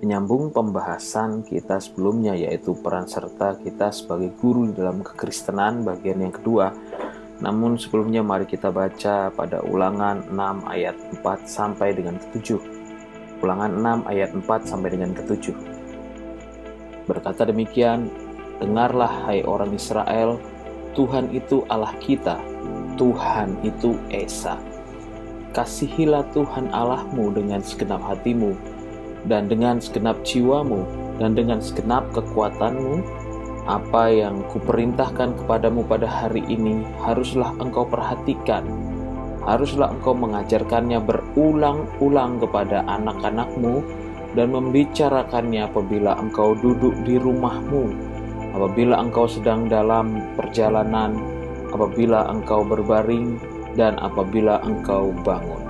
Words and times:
menyambung 0.00 0.48
pembahasan 0.48 1.44
kita 1.44 1.76
sebelumnya 1.76 2.32
yaitu 2.32 2.72
peran 2.72 3.04
serta 3.04 3.60
kita 3.60 3.92
sebagai 3.92 4.32
guru 4.40 4.72
dalam 4.72 5.04
kekristenan 5.04 5.84
bagian 5.84 6.24
yang 6.24 6.32
kedua. 6.32 6.72
Namun 7.40 7.76
sebelumnya 7.76 8.24
mari 8.24 8.48
kita 8.48 8.72
baca 8.72 9.28
pada 9.32 9.60
ulangan 9.64 10.24
6 10.32 10.72
ayat 10.72 10.96
4 11.20 11.44
sampai 11.44 11.96
dengan 11.96 12.16
ke-7. 12.16 12.56
Ulangan 13.44 13.72
6 14.04 14.12
ayat 14.12 14.30
4 14.36 14.44
sampai 14.68 14.88
dengan 14.92 15.12
ke-7. 15.16 15.52
Berkata 17.08 17.48
demikian, 17.48 18.08
Dengarlah 18.60 19.24
hai 19.24 19.40
orang 19.40 19.72
Israel, 19.72 20.36
Tuhan 20.92 21.32
itu 21.32 21.64
Allah 21.72 21.96
kita, 21.96 22.36
Tuhan 23.00 23.56
itu 23.64 23.96
Esa. 24.12 24.60
Kasihilah 25.56 26.28
Tuhan 26.36 26.68
Allahmu 26.68 27.32
dengan 27.32 27.64
segenap 27.64 28.04
hatimu, 28.04 28.52
dan 29.26 29.50
dengan 29.50 29.82
segenap 29.82 30.22
jiwamu, 30.22 30.86
dan 31.20 31.36
dengan 31.36 31.60
segenap 31.60 32.08
kekuatanmu. 32.14 33.02
Apa 33.68 34.08
yang 34.08 34.40
kuperintahkan 34.50 35.36
kepadamu 35.44 35.84
pada 35.84 36.08
hari 36.08 36.42
ini 36.48 36.80
haruslah 37.04 37.52
engkau 37.60 37.84
perhatikan. 37.84 38.64
Haruslah 39.44 39.92
engkau 39.92 40.16
mengajarkannya 40.16 41.00
berulang-ulang 41.04 42.40
kepada 42.40 42.82
anak-anakmu 42.88 43.84
dan 44.32 44.48
membicarakannya 44.52 45.68
apabila 45.68 46.16
engkau 46.18 46.56
duduk 46.56 46.96
di 47.04 47.20
rumahmu 47.20 48.10
apabila 48.54 48.98
engkau 48.98 49.30
sedang 49.30 49.70
dalam 49.70 50.34
perjalanan, 50.34 51.14
apabila 51.70 52.26
engkau 52.30 52.66
berbaring, 52.66 53.38
dan 53.78 53.94
apabila 54.02 54.58
engkau 54.66 55.14
bangun. 55.22 55.62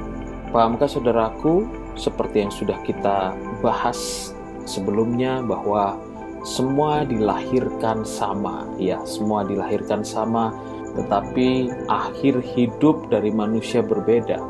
Pahamkah 0.51 0.89
saudaraku, 0.89 1.69
seperti 1.99 2.47
yang 2.47 2.53
sudah 2.53 2.79
kita 2.87 3.35
bahas 3.65 4.31
sebelumnya 4.67 5.43
bahwa 5.43 5.99
semua 6.41 7.05
dilahirkan 7.05 8.07
sama, 8.07 8.65
ya, 8.81 9.01
semua 9.05 9.45
dilahirkan 9.45 10.01
sama, 10.01 10.57
tetapi 10.97 11.69
akhir 11.87 12.41
hidup 12.57 13.13
dari 13.13 13.29
manusia 13.29 13.85
berbeda. 13.85 14.41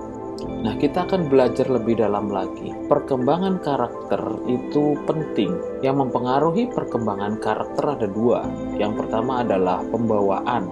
Nah, 0.61 0.77
kita 0.77 1.05
akan 1.08 1.28
belajar 1.28 1.68
lebih 1.68 2.00
dalam 2.00 2.33
lagi. 2.33 2.72
Perkembangan 2.88 3.61
karakter 3.61 4.20
itu 4.48 4.96
penting. 5.05 5.56
Yang 5.84 6.06
mempengaruhi 6.06 6.68
perkembangan 6.72 7.41
karakter 7.41 7.84
ada 7.96 8.08
dua. 8.08 8.44
Yang 8.77 9.05
pertama 9.05 9.44
adalah 9.44 9.84
pembawaan, 9.88 10.68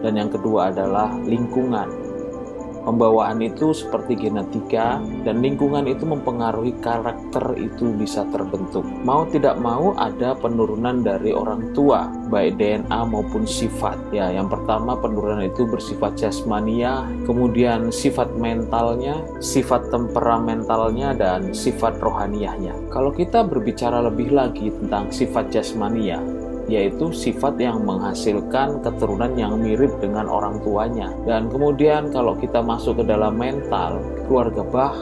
dan 0.00 0.12
yang 0.16 0.32
kedua 0.32 0.72
adalah 0.72 1.12
lingkungan. 1.28 1.99
Pembawaan 2.80 3.44
itu 3.44 3.76
seperti 3.76 4.16
genetika 4.16 4.98
dan 5.22 5.44
lingkungan 5.44 5.84
itu 5.84 6.08
mempengaruhi 6.08 6.72
karakter 6.80 7.44
itu 7.60 7.92
bisa 7.92 8.24
terbentuk. 8.32 8.82
Mau 9.04 9.28
tidak 9.28 9.60
mau 9.60 9.92
ada 10.00 10.32
penurunan 10.32 11.04
dari 11.04 11.36
orang 11.36 11.76
tua, 11.76 12.08
baik 12.32 12.56
DNA 12.56 13.00
maupun 13.04 13.44
sifat. 13.44 14.00
Ya, 14.16 14.32
yang 14.32 14.48
pertama 14.48 14.96
penurunan 14.96 15.44
itu 15.44 15.68
bersifat 15.68 16.16
jasmania, 16.16 17.04
kemudian 17.28 17.92
sifat 17.92 18.32
mentalnya, 18.40 19.20
sifat 19.44 19.92
temperamentalnya 19.92 21.12
dan 21.12 21.52
sifat 21.52 22.00
rohaniahnya. 22.00 22.72
Kalau 22.88 23.12
kita 23.12 23.44
berbicara 23.44 24.00
lebih 24.08 24.32
lagi 24.32 24.72
tentang 24.72 25.12
sifat 25.12 25.52
jasmania, 25.52 26.39
yaitu 26.70 27.10
sifat 27.10 27.58
yang 27.58 27.82
menghasilkan 27.82 28.78
keturunan 28.80 29.34
yang 29.34 29.58
mirip 29.58 29.90
dengan 29.98 30.30
orang 30.30 30.62
tuanya. 30.62 31.10
Dan 31.26 31.50
kemudian 31.50 32.14
kalau 32.14 32.38
kita 32.38 32.62
masuk 32.62 33.02
ke 33.02 33.04
dalam 33.10 33.34
mental, 33.34 33.98
keluarga 34.30 34.62
Bach, 34.62 34.96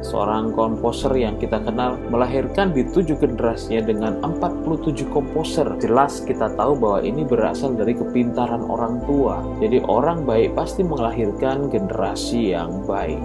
seorang 0.00 0.54
komposer 0.54 1.10
yang 1.12 1.36
kita 1.36 1.58
kenal 1.60 1.98
melahirkan 2.08 2.70
di 2.72 2.86
tujuh 2.86 3.18
generasinya 3.18 3.82
dengan 3.84 4.12
47 4.24 5.04
komposer. 5.10 5.68
Jelas 5.82 6.24
kita 6.24 6.54
tahu 6.56 6.78
bahwa 6.78 7.00
ini 7.04 7.26
berasal 7.26 7.76
dari 7.76 7.92
kepintaran 7.92 8.64
orang 8.64 9.02
tua. 9.04 9.42
Jadi 9.60 9.84
orang 9.84 10.24
baik 10.24 10.56
pasti 10.56 10.86
melahirkan 10.86 11.68
generasi 11.68 12.56
yang 12.56 12.86
baik. 12.88 13.20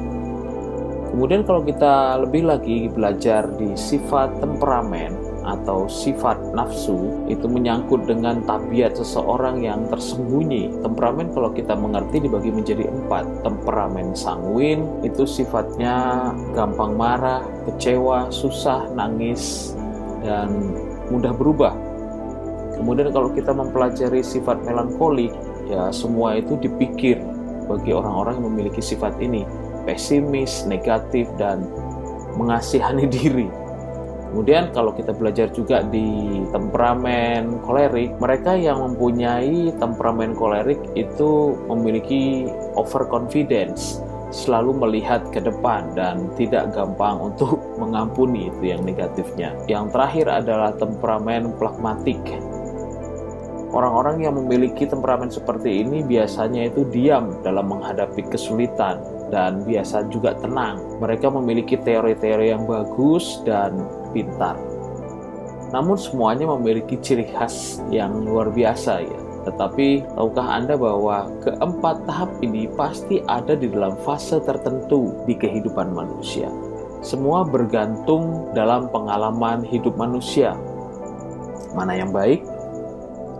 Kemudian 1.13 1.46
kalau 1.46 1.62
kita 1.62 2.25
lebih 2.25 2.50
lagi 2.50 2.90
belajar 2.90 3.46
di 3.53 3.78
sifat 3.78 4.41
temperamen, 4.41 5.22
atau 5.43 5.91
sifat 5.91 6.55
nafsu 6.55 7.27
itu 7.27 7.45
menyangkut 7.45 8.07
dengan 8.07 8.39
tabiat 8.47 8.95
seseorang 8.95 9.59
yang 9.63 9.85
tersembunyi. 9.91 10.79
Temperamen 10.79 11.35
kalau 11.35 11.51
kita 11.51 11.75
mengerti 11.75 12.23
dibagi 12.23 12.49
menjadi 12.49 12.87
empat. 12.87 13.43
Temperamen 13.43 14.15
sanguin 14.15 15.03
itu 15.03 15.27
sifatnya 15.27 16.31
gampang 16.55 16.95
marah, 16.95 17.43
kecewa, 17.67 18.31
susah, 18.31 18.87
nangis, 18.95 19.75
dan 20.23 20.49
mudah 21.11 21.35
berubah. 21.35 21.75
Kemudian 22.79 23.11
kalau 23.11 23.29
kita 23.31 23.51
mempelajari 23.53 24.23
sifat 24.25 24.63
melankolik, 24.65 25.31
ya 25.67 25.91
semua 25.93 26.39
itu 26.39 26.57
dipikir 26.57 27.19
bagi 27.67 27.91
orang-orang 27.95 28.39
yang 28.39 28.47
memiliki 28.49 28.81
sifat 28.81 29.15
ini. 29.19 29.45
Pesimis, 29.83 30.63
negatif, 30.63 31.27
dan 31.35 31.67
mengasihani 32.39 33.05
diri 33.19 33.62
Kemudian 34.33 34.73
kalau 34.73 34.97
kita 34.97 35.13
belajar 35.13 35.45
juga 35.53 35.85
di 35.85 36.41
temperamen 36.49 37.61
kolerik, 37.61 38.17
mereka 38.17 38.57
yang 38.57 38.81
mempunyai 38.81 39.69
temperamen 39.77 40.33
kolerik 40.33 40.81
itu 40.97 41.53
memiliki 41.69 42.49
overconfidence, 42.73 44.01
selalu 44.33 44.73
melihat 44.73 45.22
ke 45.29 45.38
depan 45.38 45.93
dan 45.93 46.33
tidak 46.33 46.73
gampang 46.73 47.22
untuk 47.29 47.61
mengampuni 47.81 48.49
itu 48.49 48.73
yang 48.73 48.81
negatifnya. 48.81 49.53
Yang 49.69 49.93
terakhir 49.93 50.25
adalah 50.25 50.73
temperamen 50.81 51.53
pragmatik. 51.61 52.17
Orang-orang 53.69 54.25
yang 54.25 54.33
memiliki 54.33 54.89
temperamen 54.89 55.29
seperti 55.29 55.85
ini 55.85 56.01
biasanya 56.01 56.73
itu 56.73 56.89
diam 56.89 57.38
dalam 57.45 57.69
menghadapi 57.69 58.25
kesulitan 58.33 58.97
dan 59.33 59.66
biasa 59.66 60.05
juga 60.13 60.38
tenang. 60.38 61.01
Mereka 61.01 61.33
memiliki 61.33 61.73
teori-teori 61.81 62.53
yang 62.53 62.69
bagus 62.69 63.41
dan 63.41 63.81
pintar. 64.13 64.53
Namun 65.73 65.97
semuanya 65.97 66.45
memiliki 66.53 67.01
ciri 67.01 67.25
khas 67.33 67.81
yang 67.89 68.22
luar 68.22 68.53
biasa 68.53 69.01
ya. 69.01 69.19
Tetapi 69.49 70.05
tahukah 70.13 70.47
Anda 70.61 70.77
bahwa 70.77 71.33
keempat 71.41 72.05
tahap 72.05 72.29
ini 72.45 72.69
pasti 72.77 73.25
ada 73.25 73.57
di 73.57 73.67
dalam 73.67 73.97
fase 74.05 74.38
tertentu 74.45 75.25
di 75.25 75.33
kehidupan 75.33 75.91
manusia. 75.91 76.47
Semua 77.03 77.43
bergantung 77.43 78.53
dalam 78.55 78.88
pengalaman 78.88 79.66
hidup 79.67 79.97
manusia. 79.99 80.55
Mana 81.73 81.97
yang 81.97 82.13
baik? 82.13 82.45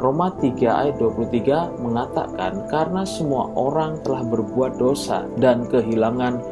Roma 0.04 0.36
3 0.36 0.60
ayat 0.68 1.00
23 1.00 1.80
mengatakan 1.80 2.68
karena 2.68 3.08
semua 3.08 3.48
orang 3.56 4.04
telah 4.04 4.20
berbuat 4.28 4.76
dosa 4.76 5.24
dan 5.40 5.64
kehilangan 5.72 6.44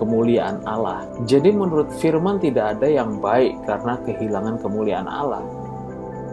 kemuliaan 0.00 0.64
Allah. 0.64 1.04
Jadi 1.28 1.52
menurut 1.52 1.92
firman 2.00 2.40
tidak 2.40 2.80
ada 2.80 2.88
yang 2.88 3.20
baik 3.20 3.60
karena 3.68 4.00
kehilangan 4.08 4.56
kemuliaan 4.56 5.04
Allah. 5.04 5.44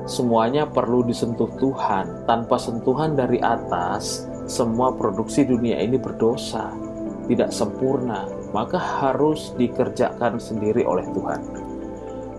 Semuanya 0.07 0.63
perlu 0.63 1.03
disentuh 1.03 1.51
Tuhan. 1.59 2.23
Tanpa 2.23 2.55
sentuhan 2.55 3.19
dari 3.19 3.43
atas, 3.43 4.31
semua 4.47 4.95
produksi 4.95 5.43
dunia 5.43 5.75
ini 5.75 5.99
berdosa, 5.99 6.71
tidak 7.27 7.51
sempurna, 7.51 8.31
maka 8.55 8.79
harus 8.79 9.51
dikerjakan 9.59 10.39
sendiri 10.39 10.87
oleh 10.87 11.03
Tuhan. 11.11 11.43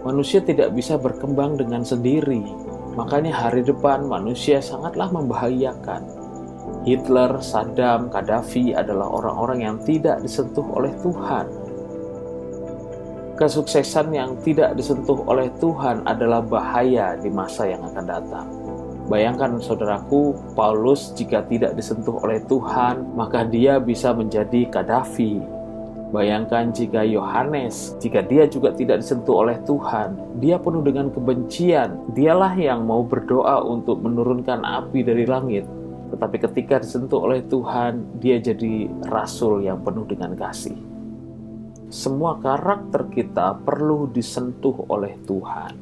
Manusia 0.02 0.40
tidak 0.40 0.72
bisa 0.72 0.98
berkembang 0.98 1.54
dengan 1.54 1.86
sendiri, 1.86 2.71
makanya 2.92 3.32
hari 3.32 3.64
depan 3.64 4.04
manusia 4.04 4.60
sangatlah 4.60 5.08
membahayakan 5.10 6.22
Hitler, 6.82 7.38
Saddam, 7.38 8.10
Gaddafi 8.10 8.74
adalah 8.74 9.06
orang-orang 9.06 9.58
yang 9.62 9.76
tidak 9.86 10.18
disentuh 10.18 10.66
oleh 10.74 10.90
Tuhan. 10.98 11.46
Kesuksesan 13.38 14.10
yang 14.10 14.34
tidak 14.42 14.74
disentuh 14.74 15.22
oleh 15.30 15.50
Tuhan 15.62 16.02
adalah 16.06 16.42
bahaya 16.42 17.14
di 17.18 17.30
masa 17.30 17.70
yang 17.70 17.86
akan 17.86 18.04
datang. 18.06 18.46
Bayangkan 19.06 19.58
saudaraku, 19.58 20.34
Paulus 20.54 21.10
jika 21.14 21.42
tidak 21.46 21.74
disentuh 21.74 22.22
oleh 22.22 22.38
Tuhan, 22.46 23.14
maka 23.14 23.42
dia 23.46 23.82
bisa 23.82 24.14
menjadi 24.14 24.66
Gaddafi. 24.70 25.61
Bayangkan 26.12 26.76
jika 26.76 27.08
Yohanes, 27.08 27.96
jika 27.96 28.20
dia 28.20 28.44
juga 28.44 28.76
tidak 28.76 29.00
disentuh 29.00 29.48
oleh 29.48 29.56
Tuhan, 29.64 30.38
dia 30.44 30.60
penuh 30.60 30.84
dengan 30.84 31.08
kebencian. 31.08 32.12
Dialah 32.12 32.52
yang 32.54 32.84
mau 32.84 33.00
berdoa 33.00 33.64
untuk 33.64 34.04
menurunkan 34.04 34.60
api 34.60 35.00
dari 35.00 35.24
langit 35.24 35.64
tetapi 36.12 36.36
ketika 36.44 36.76
disentuh 36.76 37.24
oleh 37.24 37.40
Tuhan, 37.48 38.20
dia 38.20 38.36
jadi 38.36 38.84
rasul 39.08 39.64
yang 39.64 39.80
penuh 39.80 40.04
dengan 40.04 40.36
kasih. 40.36 40.76
Semua 41.88 42.36
karakter 42.36 43.08
kita 43.08 43.56
perlu 43.64 44.12
disentuh 44.12 44.84
oleh 44.92 45.16
Tuhan. 45.24 45.72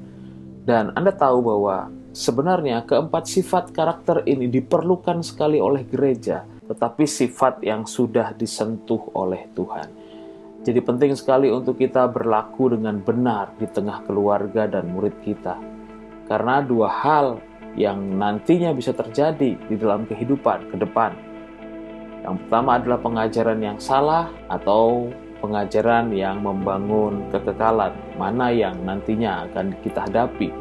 Dan 0.63 0.95
Anda 0.95 1.11
tahu 1.11 1.43
bahwa 1.43 1.91
sebenarnya 2.15 2.87
keempat 2.87 3.27
sifat 3.27 3.75
karakter 3.75 4.23
ini 4.23 4.47
diperlukan 4.47 5.19
sekali 5.27 5.59
oleh 5.59 5.83
gereja, 5.83 6.47
tetapi 6.71 7.11
sifat 7.11 7.67
yang 7.67 7.83
sudah 7.83 8.31
disentuh 8.31 9.11
oleh 9.19 9.51
Tuhan. 9.59 9.91
Jadi 10.61 10.81
penting 10.85 11.17
sekali 11.17 11.49
untuk 11.49 11.81
kita 11.81 12.05
berlaku 12.13 12.77
dengan 12.77 13.01
benar 13.01 13.57
di 13.57 13.65
tengah 13.65 14.05
keluarga 14.05 14.69
dan 14.69 14.93
murid 14.93 15.17
kita. 15.25 15.57
Karena 16.29 16.61
dua 16.61 16.93
hal 16.93 17.41
yang 17.81 17.97
nantinya 18.21 18.77
bisa 18.77 18.93
terjadi 18.93 19.57
di 19.57 19.75
dalam 19.81 20.05
kehidupan 20.05 20.69
ke 20.69 20.77
depan. 20.77 21.17
Yang 22.21 22.37
pertama 22.45 22.77
adalah 22.77 23.01
pengajaran 23.01 23.61
yang 23.65 23.79
salah 23.81 24.29
atau 24.53 25.09
pengajaran 25.41 26.13
yang 26.13 26.45
membangun 26.45 27.25
kekekalan, 27.33 27.97
mana 28.21 28.53
yang 28.53 28.77
nantinya 28.85 29.49
akan 29.49 29.73
kita 29.81 30.05
hadapi. 30.05 30.53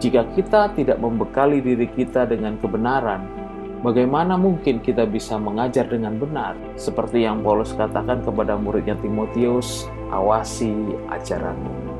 Jika 0.00 0.24
kita 0.32 0.72
tidak 0.72 0.96
membekali 0.96 1.60
diri 1.60 1.88
kita 1.92 2.24
dengan 2.24 2.56
kebenaran, 2.56 3.45
Bagaimana 3.84 4.40
mungkin 4.40 4.80
kita 4.80 5.04
bisa 5.04 5.36
mengajar 5.36 5.84
dengan 5.84 6.16
benar? 6.16 6.56
Seperti 6.80 7.28
yang 7.28 7.44
Paulus 7.44 7.76
katakan 7.76 8.24
kepada 8.24 8.56
muridnya 8.56 8.96
Timotius, 8.96 9.84
awasi 10.08 10.72
ajaranmu. 11.12 11.96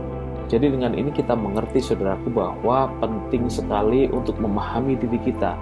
Jadi 0.49 0.73
dengan 0.73 0.97
ini 0.97 1.13
kita 1.13 1.37
mengerti 1.37 1.85
saudaraku 1.85 2.33
bahwa 2.33 2.89
penting 2.97 3.53
sekali 3.53 4.09
untuk 4.09 4.41
memahami 4.41 4.97
diri 4.97 5.21
kita. 5.21 5.53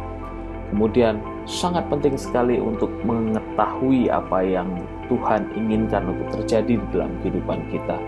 Kemudian 0.70 1.18
sangat 1.50 1.82
penting 1.90 2.14
sekali 2.14 2.62
untuk 2.62 2.94
mengetahui 3.02 4.06
apa 4.06 4.38
yang 4.46 4.70
Tuhan 5.10 5.50
inginkan 5.58 6.14
untuk 6.14 6.40
terjadi 6.40 6.78
di 6.78 6.86
dalam 6.94 7.10
kehidupan 7.26 7.58
kita. 7.74 7.98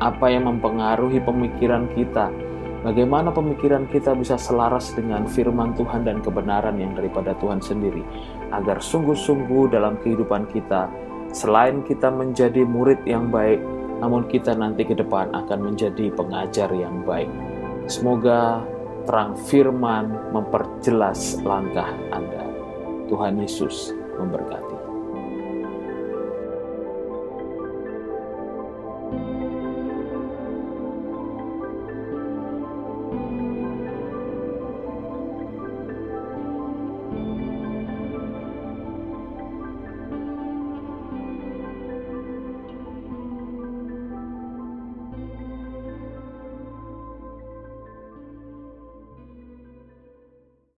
Apa 0.00 0.32
yang 0.32 0.48
mempengaruhi 0.48 1.20
pemikiran 1.20 1.84
kita, 1.92 2.32
Bagaimana 2.82 3.30
pemikiran 3.30 3.86
kita 3.86 4.10
bisa 4.18 4.34
selaras 4.34 4.90
dengan 4.90 5.22
firman 5.30 5.70
Tuhan 5.78 6.02
dan 6.02 6.18
kebenaran 6.18 6.82
yang 6.82 6.98
daripada 6.98 7.30
Tuhan 7.38 7.62
sendiri, 7.62 8.02
agar 8.50 8.82
sungguh-sungguh 8.82 9.70
dalam 9.70 10.02
kehidupan 10.02 10.50
kita, 10.50 10.90
selain 11.30 11.86
kita 11.86 12.10
menjadi 12.10 12.66
murid 12.66 12.98
yang 13.06 13.30
baik, 13.30 13.62
namun 14.02 14.26
kita 14.26 14.58
nanti 14.58 14.82
ke 14.82 14.98
depan 14.98 15.30
akan 15.30 15.62
menjadi 15.62 16.10
pengajar 16.10 16.74
yang 16.74 17.06
baik. 17.06 17.30
Semoga 17.86 18.66
terang 19.06 19.38
firman 19.46 20.34
memperjelas 20.34 21.38
langkah 21.46 21.86
Anda. 22.10 22.50
Tuhan 23.06 23.38
Yesus 23.38 23.94
memberkati. 24.18 24.81